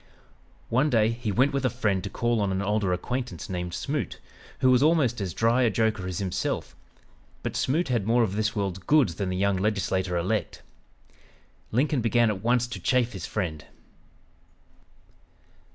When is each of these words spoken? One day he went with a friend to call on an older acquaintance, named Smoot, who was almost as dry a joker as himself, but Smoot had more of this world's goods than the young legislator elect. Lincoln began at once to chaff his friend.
One 0.69 0.89
day 0.89 1.11
he 1.11 1.31
went 1.31 1.53
with 1.53 1.63
a 1.63 1.69
friend 1.69 2.03
to 2.03 2.09
call 2.09 2.41
on 2.41 2.51
an 2.51 2.63
older 2.63 2.91
acquaintance, 2.91 3.51
named 3.51 3.75
Smoot, 3.75 4.17
who 4.57 4.71
was 4.71 4.81
almost 4.81 5.21
as 5.21 5.31
dry 5.31 5.61
a 5.61 5.69
joker 5.69 6.07
as 6.07 6.17
himself, 6.17 6.75
but 7.43 7.55
Smoot 7.55 7.89
had 7.89 8.07
more 8.07 8.23
of 8.23 8.35
this 8.35 8.55
world's 8.55 8.79
goods 8.79 9.13
than 9.13 9.29
the 9.29 9.37
young 9.37 9.57
legislator 9.57 10.17
elect. 10.17 10.63
Lincoln 11.71 12.01
began 12.01 12.31
at 12.31 12.41
once 12.41 12.65
to 12.69 12.79
chaff 12.79 13.11
his 13.11 13.27
friend. 13.27 13.65